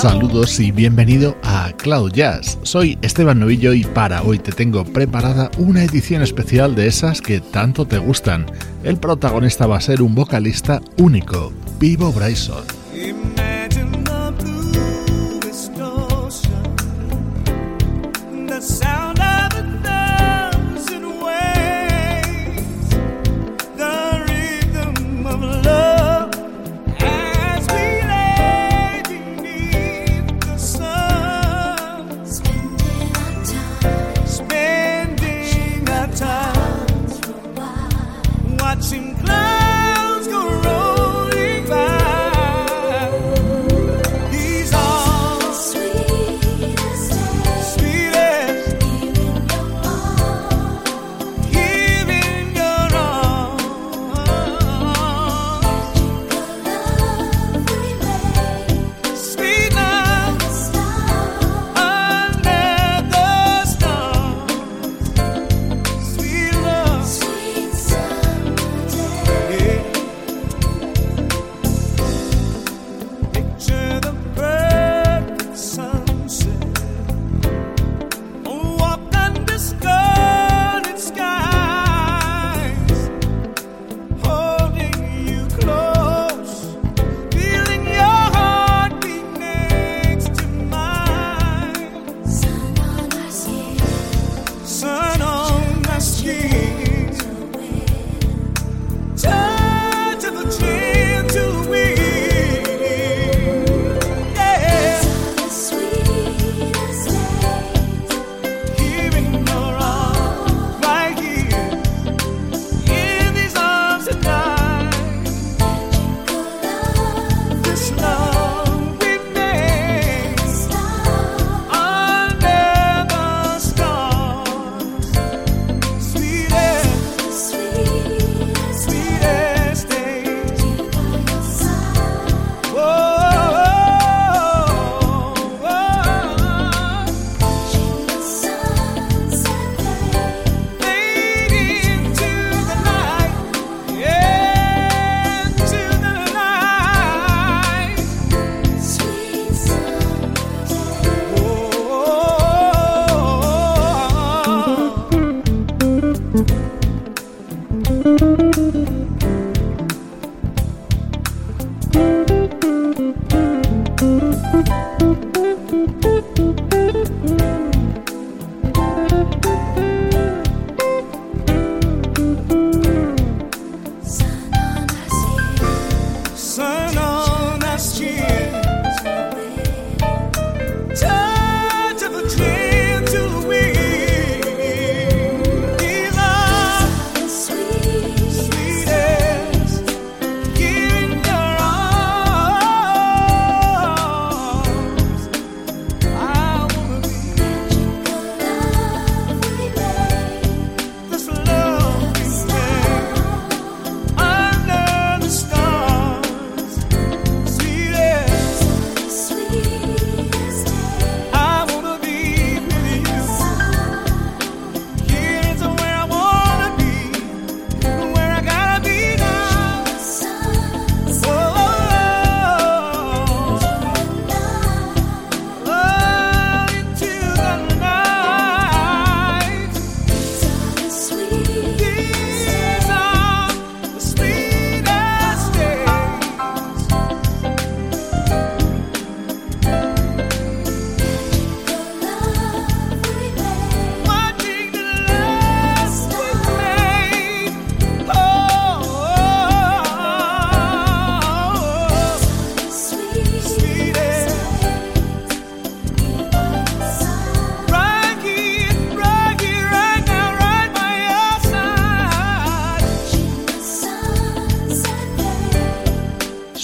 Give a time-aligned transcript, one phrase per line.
[0.00, 2.56] Saludos y bienvenido a Cloud Jazz.
[2.62, 7.40] Soy Esteban Novillo y para hoy te tengo preparada una edición especial de esas que
[7.40, 8.46] tanto te gustan.
[8.84, 12.77] El protagonista va a ser un vocalista único, Vivo Bryson.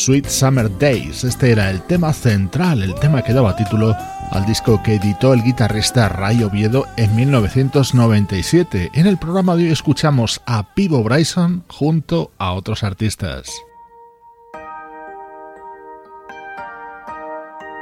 [0.05, 1.25] Sweet Summer Days.
[1.25, 3.97] Este era el tema central, el tema que daba título
[4.33, 8.91] al disco que editó el guitarrista Ray Oviedo en 1997.
[8.93, 13.51] En el programa de hoy escuchamos a Pivo Bryson junto a otros artistas.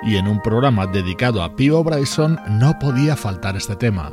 [0.05, 4.13] Y en un programa dedicado a Pivo Bryson no podía faltar este tema.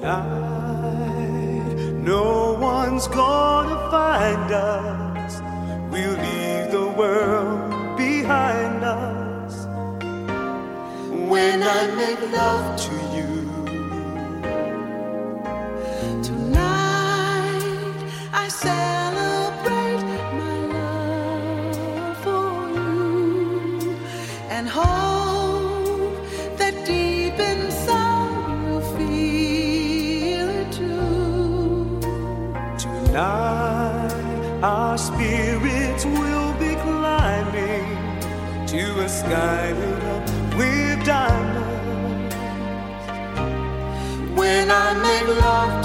[0.00, 1.64] tonight.
[2.02, 5.40] No one's gonna find us.
[5.90, 9.66] We'll leave the world behind us.
[11.10, 12.77] When I make love
[39.28, 42.34] guided up with diamonds.
[44.34, 45.77] When I make love.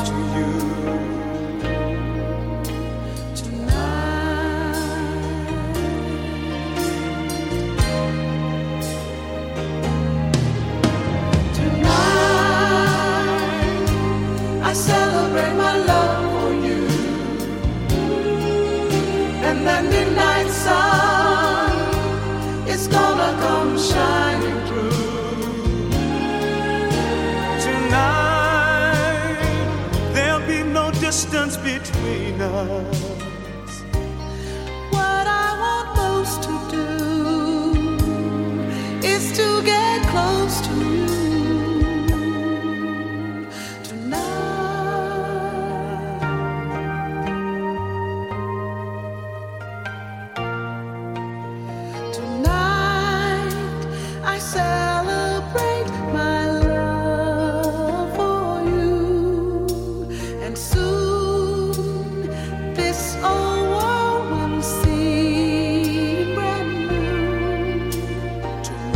[32.63, 32.92] love.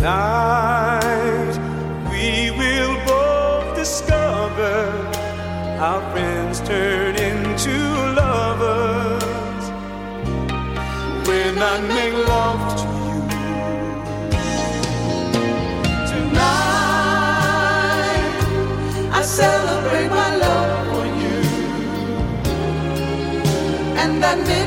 [0.07, 1.55] Tonight
[2.09, 4.77] we will both discover
[5.81, 7.75] our friends turn into
[8.15, 9.63] lovers
[11.27, 13.19] when I make love to you.
[16.13, 17.67] Tonight
[19.11, 21.37] I celebrate my love for you
[24.01, 24.66] and that.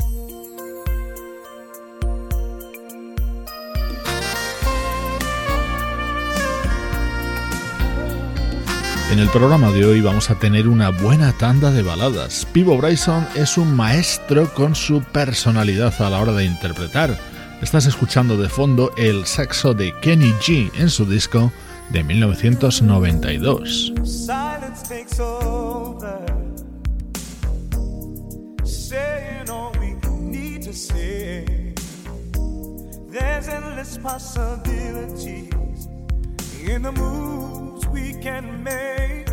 [9.11, 12.47] En el programa de hoy vamos a tener una buena tanda de baladas.
[12.53, 17.19] Pivo Bryson es un maestro con su personalidad a la hora de interpretar.
[17.61, 21.51] Estás escuchando de fondo el saxo de Kenny G en su disco
[21.89, 23.91] de 1992.
[37.91, 39.27] We can make.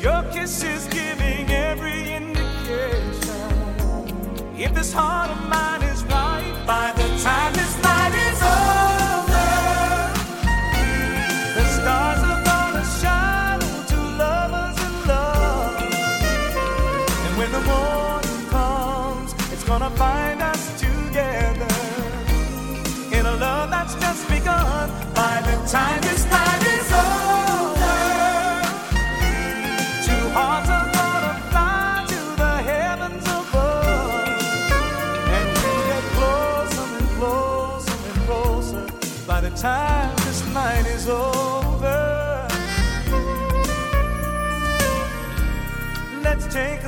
[0.00, 3.40] Your kiss is giving every indication.
[4.56, 5.79] If this heart of mine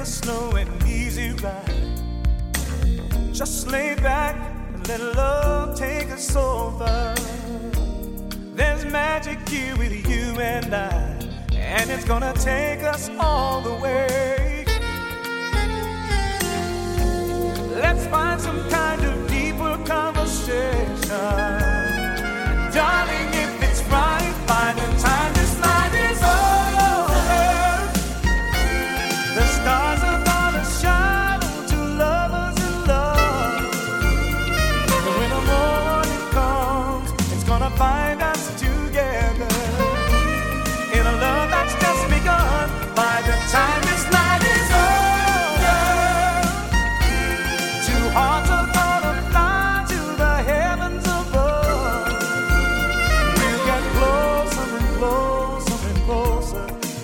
[0.03, 2.01] a slow and easy ride.
[3.33, 4.35] Just lay back
[4.75, 7.15] and let love take us over.
[8.57, 10.97] There's magic here with you and I,
[11.55, 14.65] and it's gonna take us all the way.
[17.85, 21.07] Let's find some kind of deeper conversation.
[22.75, 25.42] Darling, if it's right by the time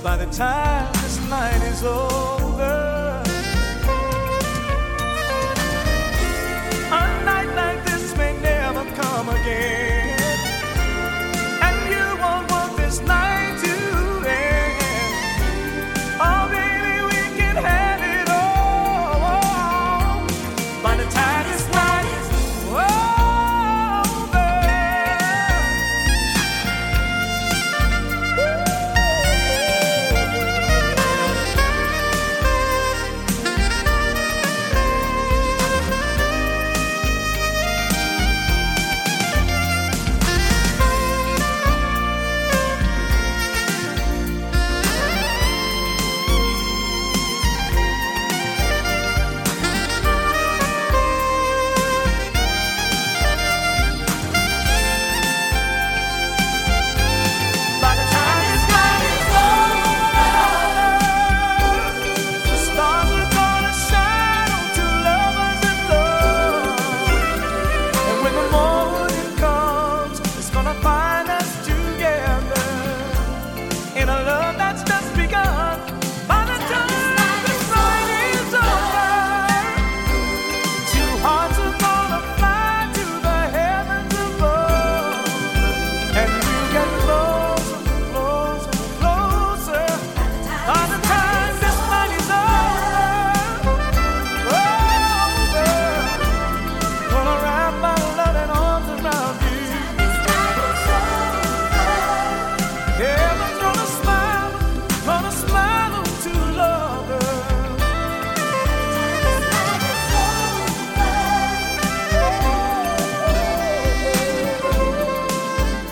[0.02, 2.47] by the time this night is over.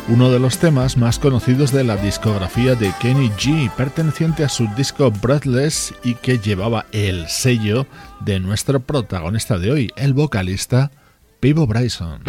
[0.09, 4.69] Uno de los temas más conocidos de la discografía de Kenny G, perteneciente a su
[4.77, 7.87] disco Breathless y que llevaba el sello
[8.21, 10.93] de nuestro protagonista de hoy, el vocalista
[11.41, 12.23] Pivo Bryson.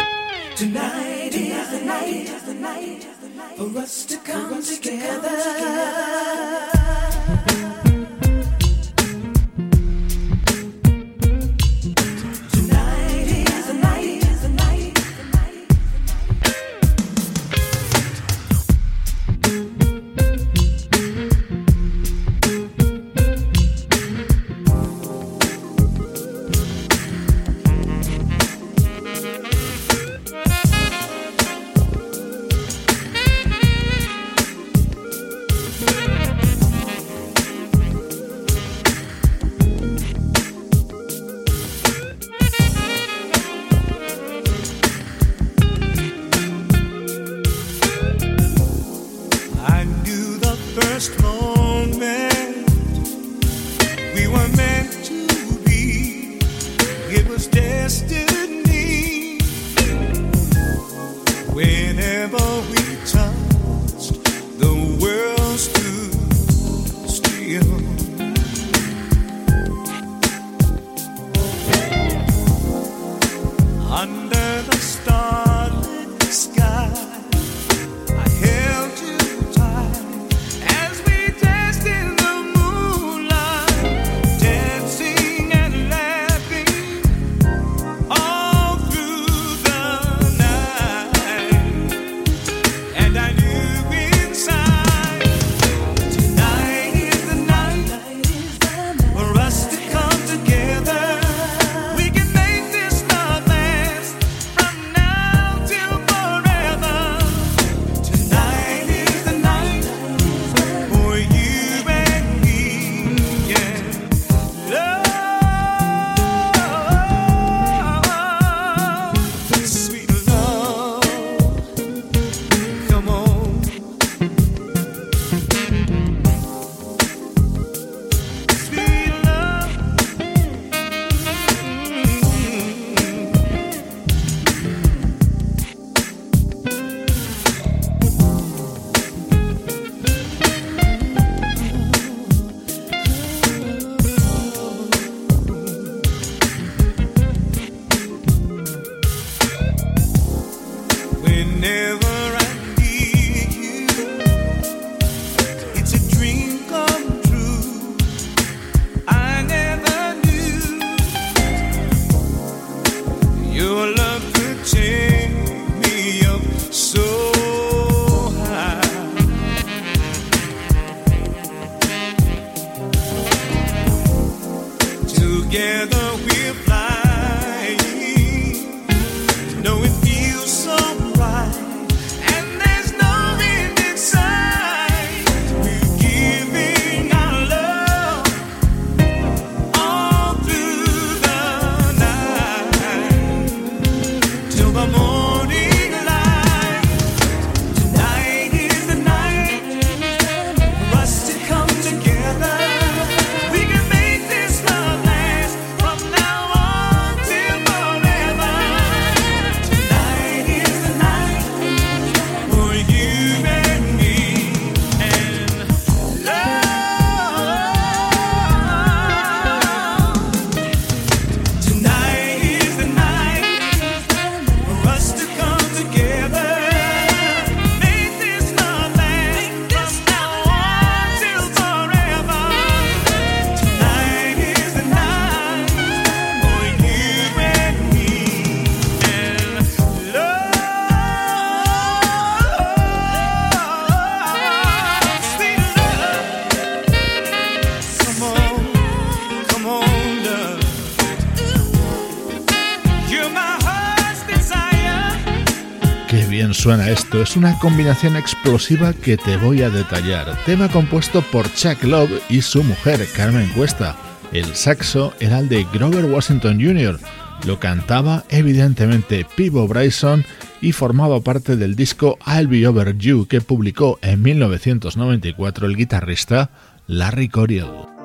[257.12, 260.36] Es una combinación explosiva que te voy a detallar.
[260.44, 263.96] Tema compuesto por Chuck Love y su mujer, Carmen Cuesta.
[264.30, 267.00] El saxo era el de Grover Washington Jr.
[267.46, 270.24] Lo cantaba evidentemente Pivo Bryson
[270.60, 276.50] y formaba parte del disco I'll Be Over You que publicó en 1994 el guitarrista
[276.86, 277.97] Larry Coryell.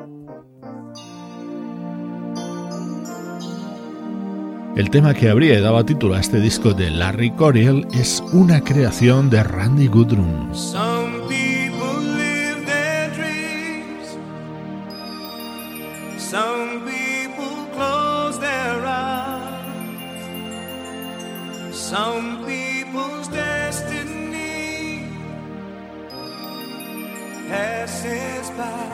[4.75, 9.29] El tema que habría dado título a este disco de Larry Coryell es una creación
[9.29, 10.51] de Randy Goodrum.
[21.93, 25.05] Some people's destiny
[27.47, 28.93] passes by.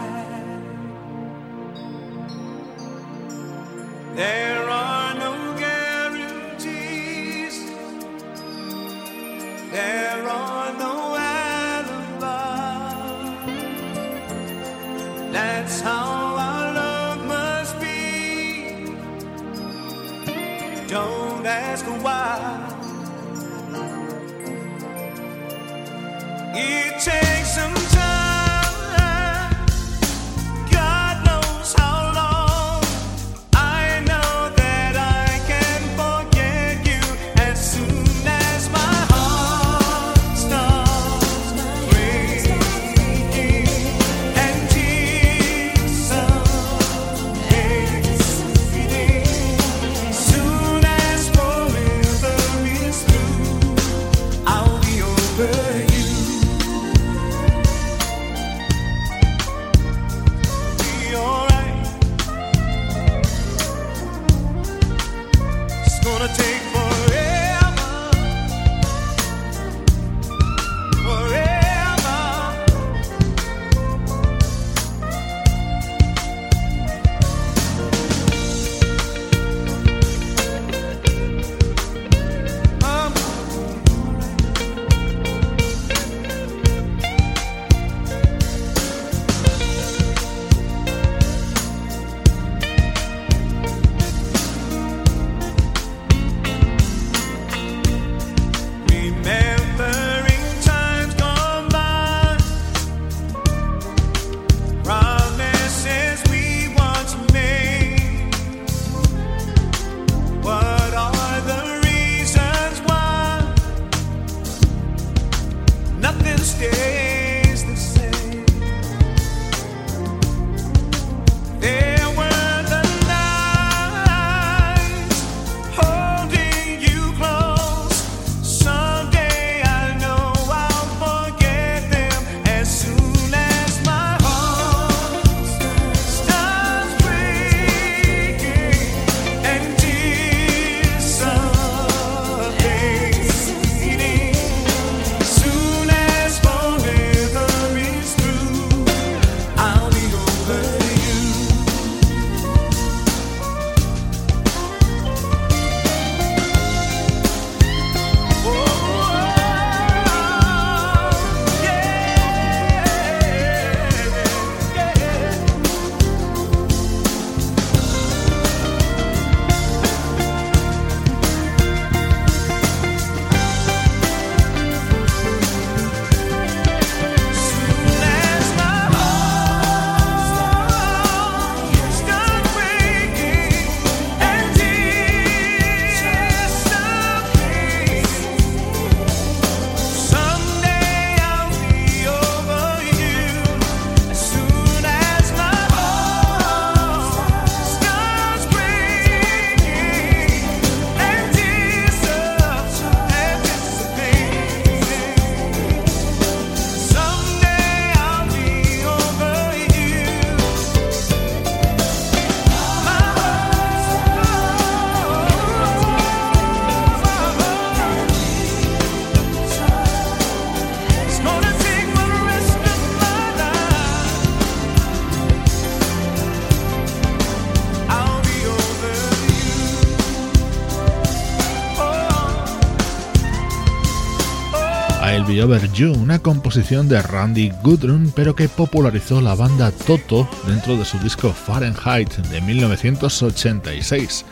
[235.30, 240.76] Be Over You, una composición de Randy Goodrun, pero que popularizó la banda Toto dentro
[240.76, 244.26] de su disco Fahrenheit de 1986.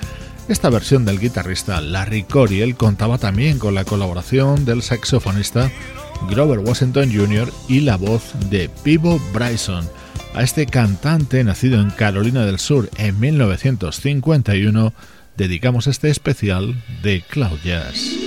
[0.47, 5.71] Esta versión del guitarrista Larry Coriel contaba también con la colaboración del saxofonista
[6.31, 7.53] Grover Washington Jr.
[7.67, 9.87] y la voz de Pivo Bryson.
[10.33, 14.93] A este cantante, nacido en Carolina del Sur en 1951,
[15.37, 18.26] dedicamos este especial de Cloud Jazz.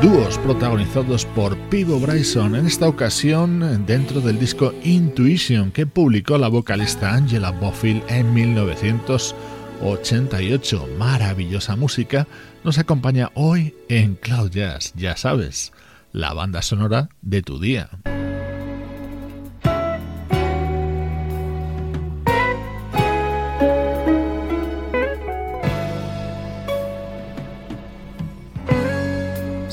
[0.00, 6.48] Dúos protagonizados por Pivo Bryson, en esta ocasión dentro del disco Intuition que publicó la
[6.48, 10.88] vocalista Angela Bofill en 1988.
[10.98, 12.26] Maravillosa música
[12.62, 15.74] nos acompaña hoy en Cloud Jazz, ya sabes,
[16.12, 17.90] la banda sonora de tu día.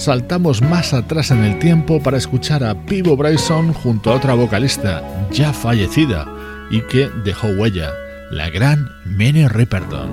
[0.01, 5.27] Saltamos más atrás en el tiempo para escuchar a Pivo Bryson junto a otra vocalista
[5.29, 6.27] ya fallecida
[6.71, 7.91] y que dejó huella,
[8.31, 10.09] la gran Minnie Riperton.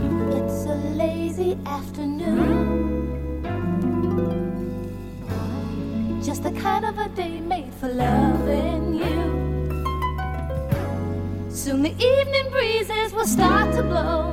[11.50, 14.32] Soon the evening breezes will start to blow.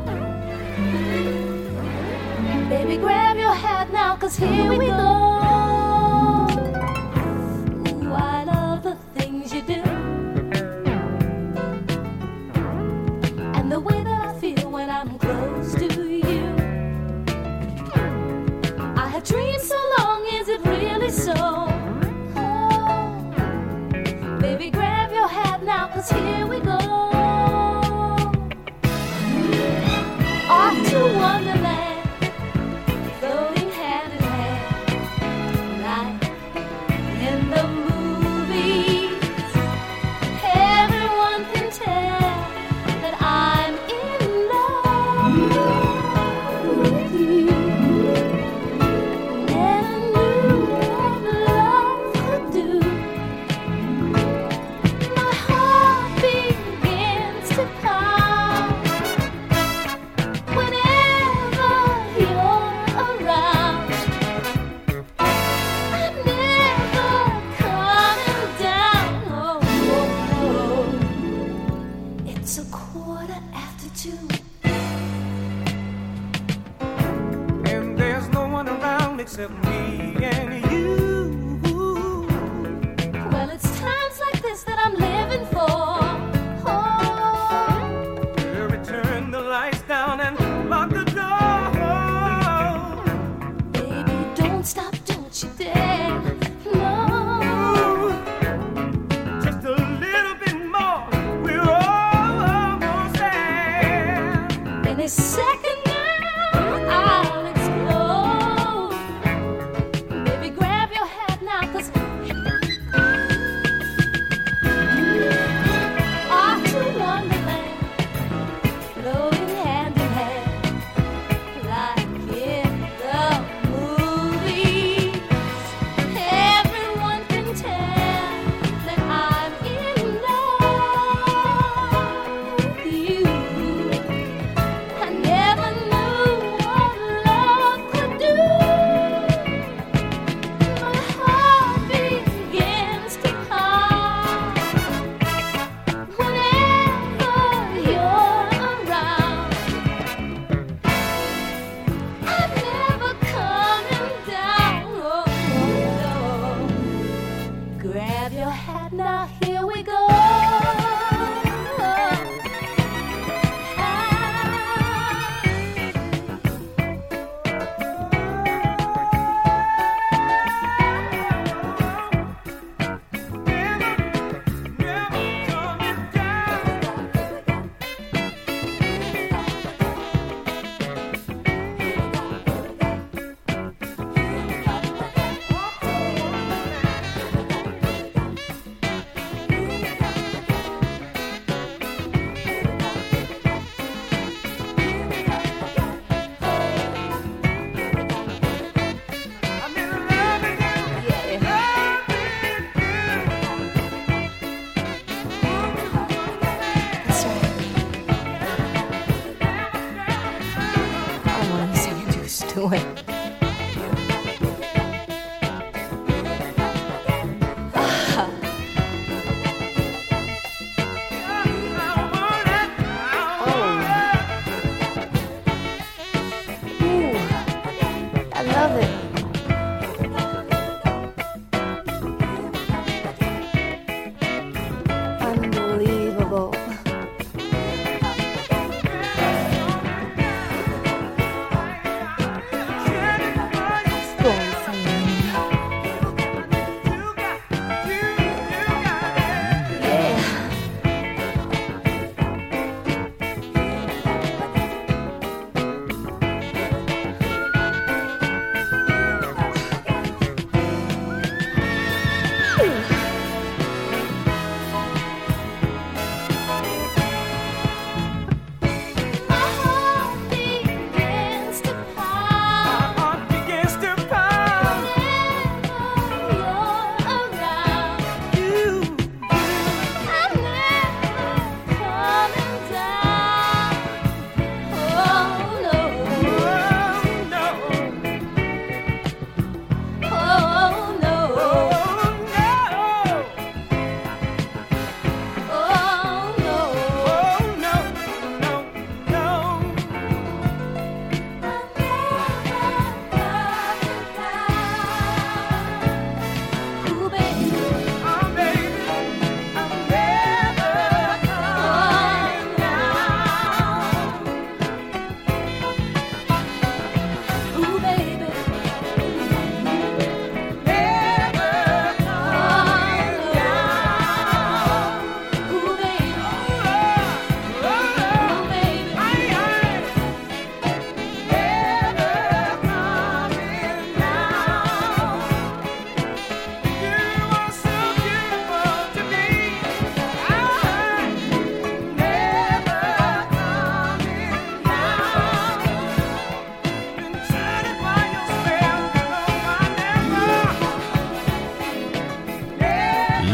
[2.70, 5.44] Baby, grab your hat now, cause here we go.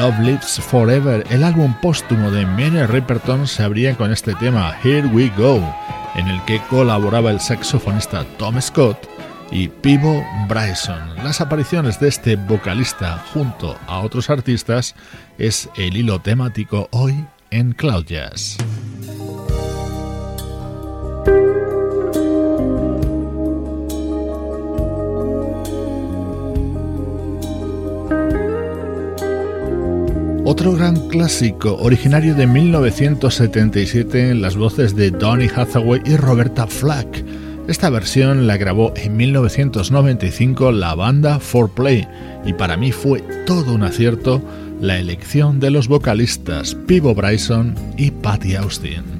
[0.01, 5.05] Love Lives Forever, el álbum póstumo de Mary Riperton, se abría con este tema Here
[5.05, 5.61] We Go,
[6.15, 8.97] en el que colaboraba el saxofonista Tom Scott
[9.51, 11.17] y Pivo Bryson.
[11.17, 14.95] Las apariciones de este vocalista junto a otros artistas
[15.37, 18.57] es el hilo temático hoy en Cloud Jazz.
[30.61, 37.25] Otro gran clásico, originario de 1977 en las voces de Donny Hathaway y Roberta Flack.
[37.67, 42.07] Esta versión la grabó en 1995 la banda 4Play
[42.45, 44.39] y para mí fue todo un acierto
[44.79, 49.10] la elección de los vocalistas Pivo Bryson y Patty Austin.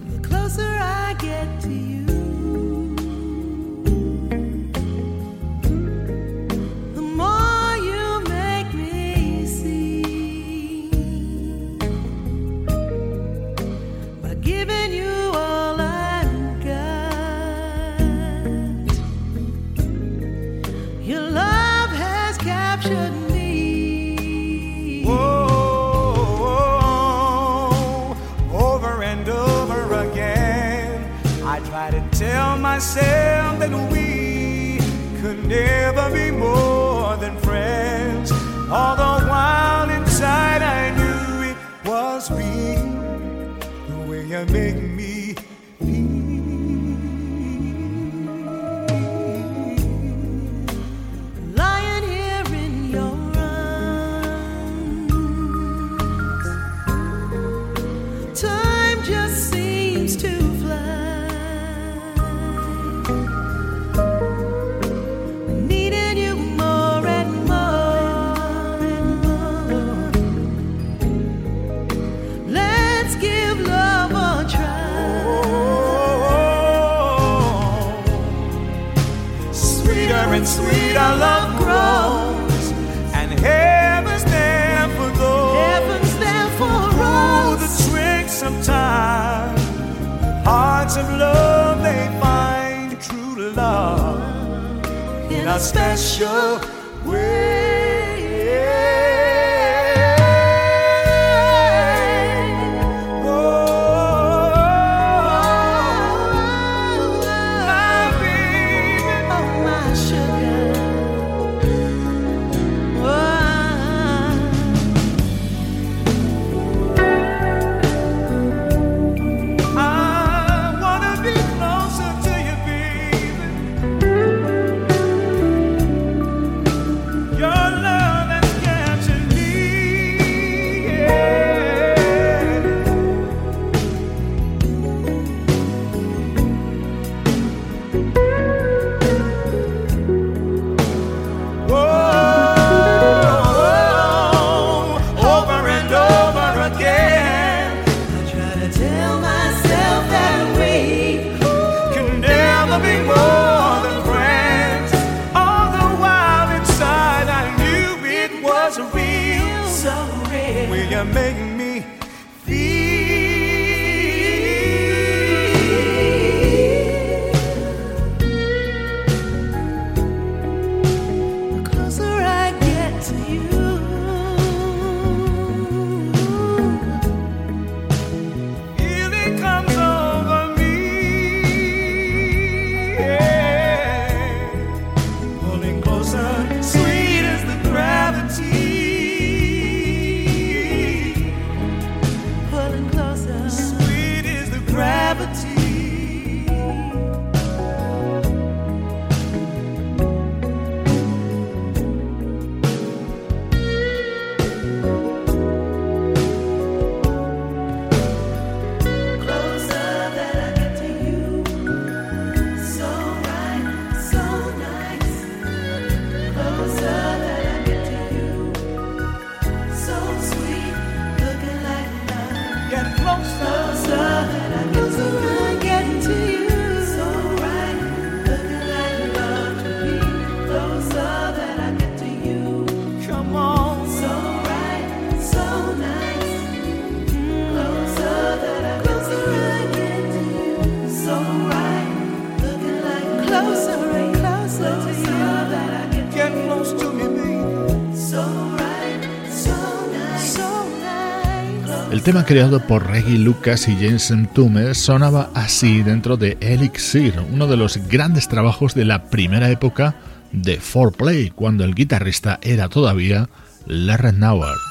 [252.02, 257.46] El tema creado por Reggie Lucas y James Tume sonaba así dentro de Elixir, uno
[257.46, 259.94] de los grandes trabajos de la primera época
[260.32, 263.30] de 4Play, cuando el guitarrista era todavía
[263.68, 264.71] Larry Nauer.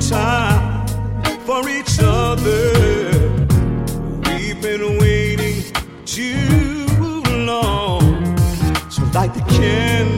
[0.00, 0.86] Time
[1.46, 2.72] for each other.
[4.26, 5.62] We've been waiting
[6.04, 6.86] too
[7.50, 8.36] long.
[8.90, 10.15] So light the candles,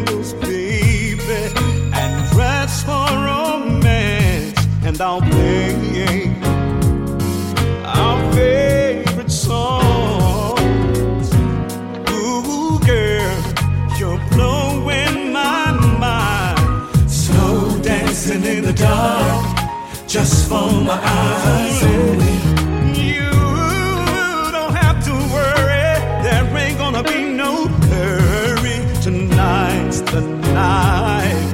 [25.08, 25.94] to worry.
[26.24, 27.52] Then rain gonna be no
[27.90, 30.20] worry tonight the
[30.52, 31.46] night.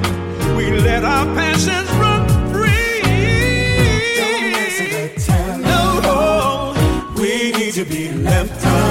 [0.57, 3.01] We let our passions run free.
[5.71, 6.73] No no
[7.21, 8.84] we need to be left alone.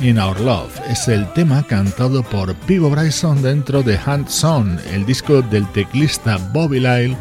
[0.00, 5.04] In Our Love es el tema cantado por Pivo Bryson dentro de Hands On, el
[5.06, 7.16] disco del teclista Bobby Lyle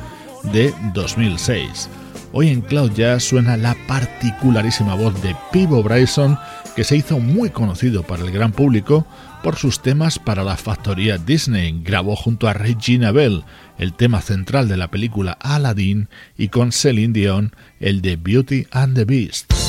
[0.52, 1.90] de 2006.
[2.34, 6.38] Hoy en Cloud Jazz suena la particularísima voz de Pivo Bryson
[6.76, 9.08] que se hizo muy conocido para el gran público
[9.44, 11.82] por sus temas para la factoría Disney.
[11.84, 13.44] Grabó junto a Regina Bell
[13.78, 18.96] el tema central de la película Aladdin y con Celine Dion el de Beauty and
[18.96, 19.67] the Beast.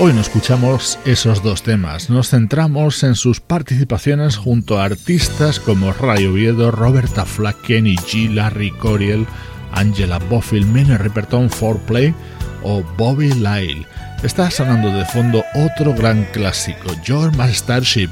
[0.00, 5.92] Hoy no escuchamos esos dos temas, nos centramos en sus participaciones junto a artistas como
[5.92, 9.26] Ray Oviedo, Roberta Flack, Kenny G, Larry Coriel,
[9.72, 12.14] Angela Bofill, Minnie Riperton, Foreplay
[12.62, 13.88] o Bobby Lyle.
[14.22, 18.10] Está sonando de fondo otro gran clásico, Your My Starship,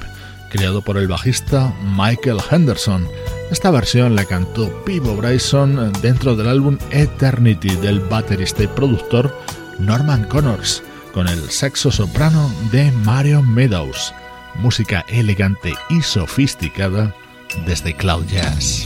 [0.50, 3.06] creado por el bajista Michael Henderson.
[3.52, 9.32] Esta versión la cantó Pivo Bryson dentro del álbum Eternity del baterista y productor
[9.78, 10.82] Norman Connors
[11.16, 14.12] con el saxo soprano de Mario Meadows,
[14.56, 17.16] música elegante y sofisticada
[17.64, 18.84] desde Cloud Jazz.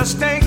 [0.00, 0.39] just stay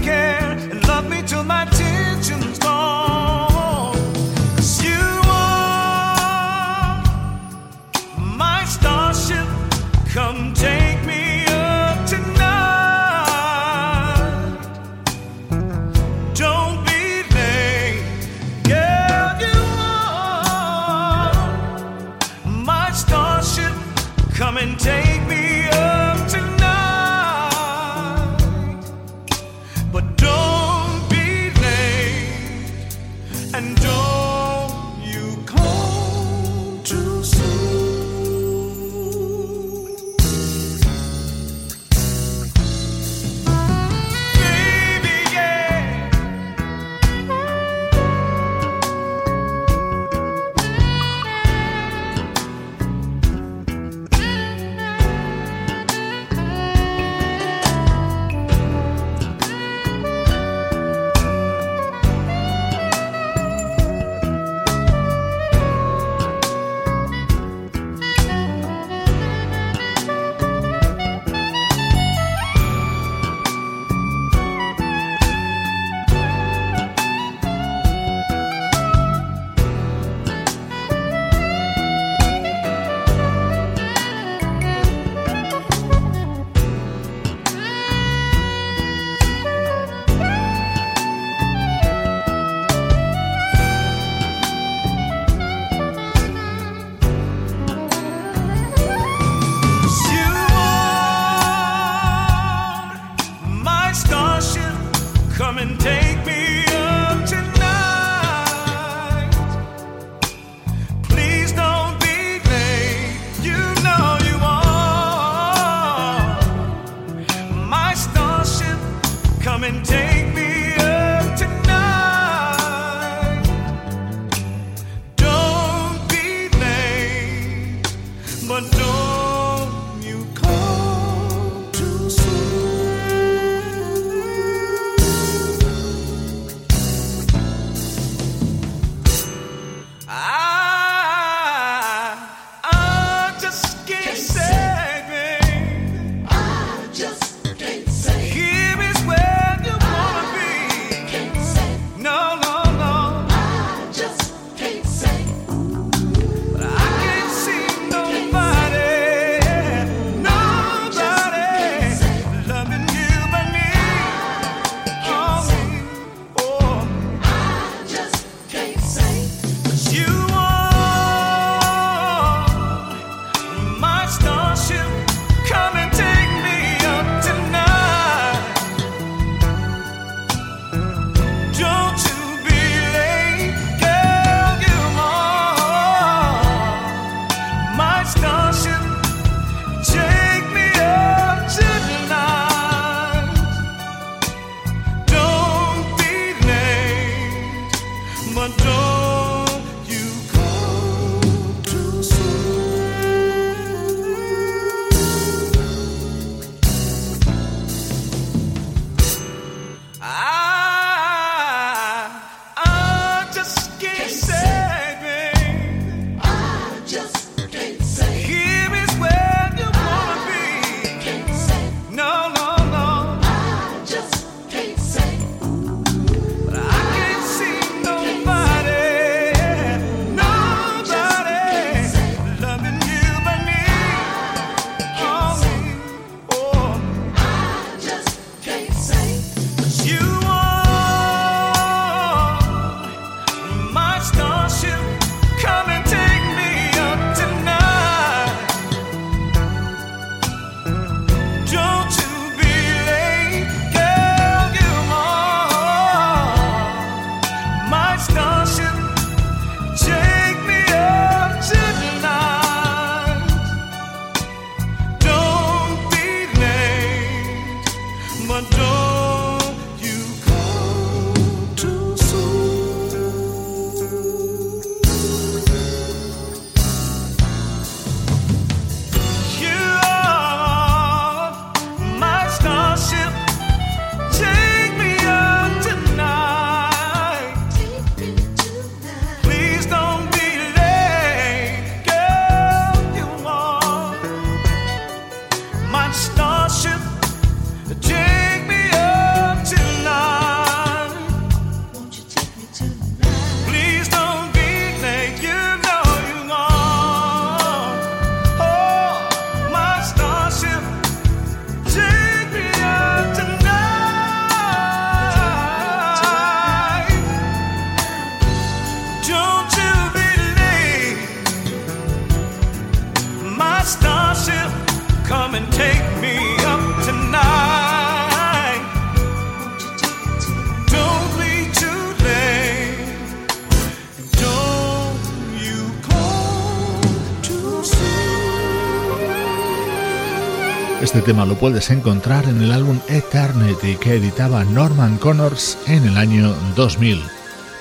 [340.83, 345.95] Este tema lo puedes encontrar en el álbum Eternity que editaba Norman Connors en el
[345.95, 347.01] año 2000.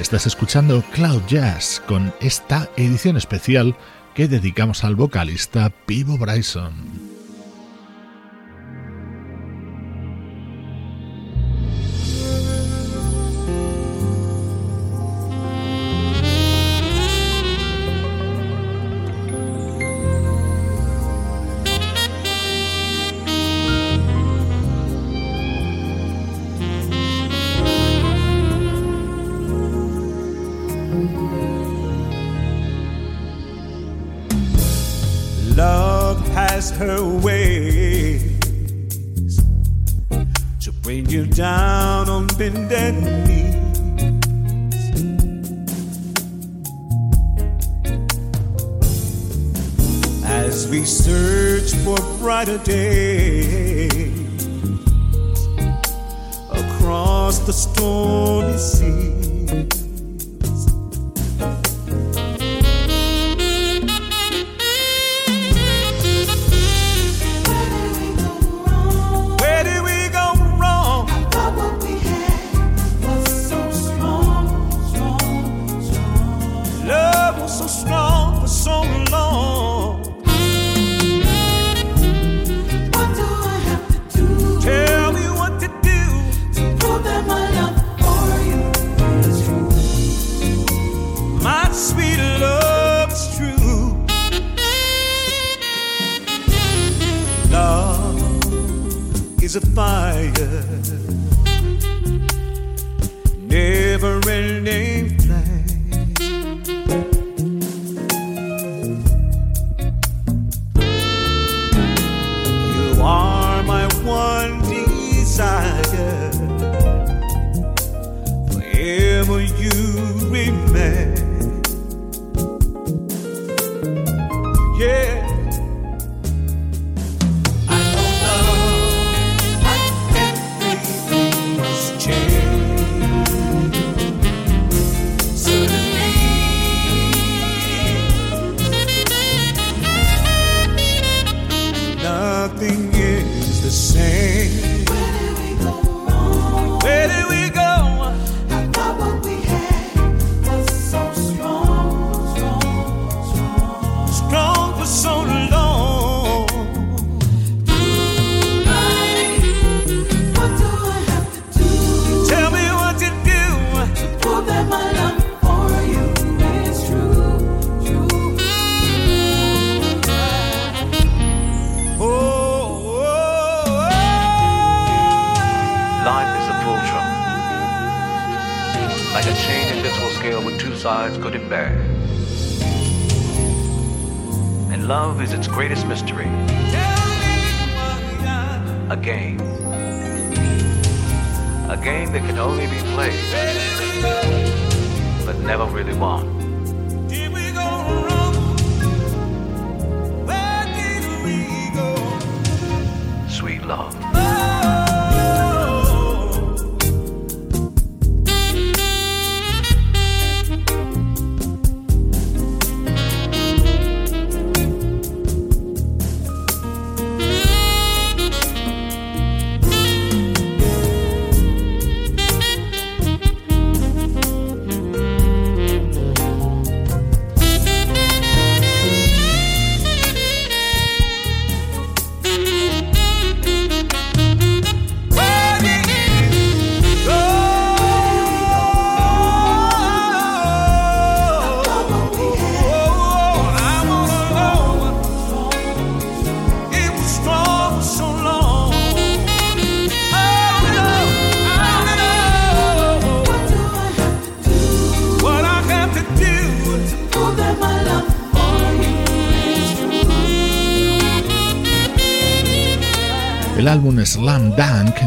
[0.00, 3.76] Estás escuchando Cloud Jazz con esta edición especial
[4.16, 7.11] que dedicamos al vocalista Pivo Bryson.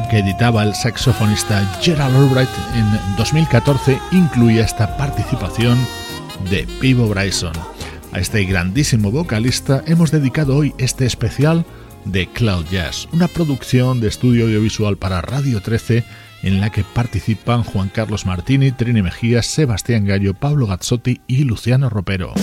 [0.09, 5.77] que editaba el saxofonista Gerald Albright en 2014 incluía esta participación
[6.49, 7.53] de Pivo Bryson.
[8.11, 11.65] A este grandísimo vocalista hemos dedicado hoy este especial
[12.05, 16.03] de Cloud Jazz, una producción de estudio audiovisual para Radio 13
[16.43, 21.89] en la que participan Juan Carlos Martini, Trini Mejía, Sebastián Gallo, Pablo Gazzotti y Luciano
[21.89, 22.33] Ropero.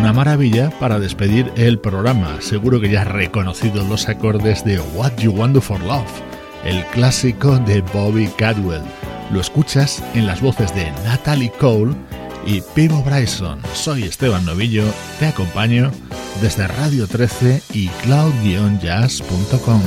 [0.00, 2.40] una maravilla para despedir el programa.
[2.40, 6.10] Seguro que ya has reconocido los acordes de What You Want For Love,
[6.64, 8.80] el clásico de Bobby Cadwell.
[9.30, 11.94] Lo escuchas en las voces de Natalie Cole
[12.46, 13.60] y Pivo Bryson.
[13.74, 14.84] Soy Esteban Novillo,
[15.18, 15.90] te acompaño
[16.40, 19.82] desde Radio 13 y cloud-jazz.com.